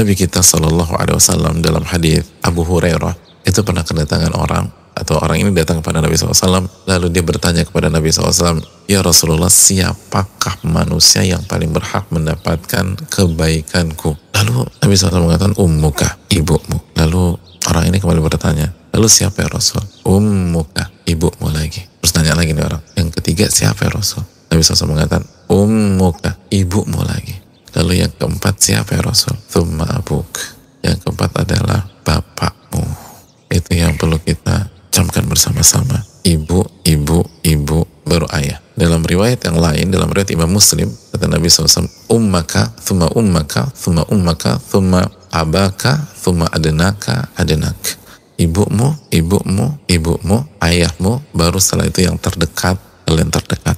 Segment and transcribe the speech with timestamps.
[0.00, 3.12] Nabi kita Shallallahu Alaihi Wasallam dalam hadis Abu Hurairah
[3.44, 7.92] itu pernah kedatangan orang atau orang ini datang kepada Nabi SAW lalu dia bertanya kepada
[7.92, 14.16] Nabi SAW Ya Rasulullah siapakah manusia yang paling berhak mendapatkan kebaikanku?
[14.40, 16.80] Lalu Nabi SAW mengatakan ummuka ibumu.
[16.96, 17.36] Lalu
[17.68, 19.84] orang ini kembali bertanya lalu siapa ya Rasul?
[20.08, 21.84] Ummuka ibumu lagi.
[22.00, 24.24] Terus tanya lagi nih orang yang ketiga siapa ya Rasul?
[24.48, 27.29] Nabi SAW mengatakan ummuka ibumu lagi
[27.76, 30.30] lalu yang keempat siapa ya Rasul thumma abuk
[30.80, 32.84] yang keempat adalah bapakmu
[33.50, 38.60] itu yang perlu kita camkan bersama-sama ibu, ibu, ibu, baru ayah.
[38.76, 44.04] Dalam riwayat yang lain, dalam riwayat Imam Muslim, kata Nabi SAW, ummaka, thumma ummaka, thumma
[44.08, 47.76] ummaka, thumma abaka, thumma adenaka, adenak.
[48.40, 53.76] Ibumu, ibumu, ibumu, ayahmu, baru setelah itu yang terdekat, kalian terdekat.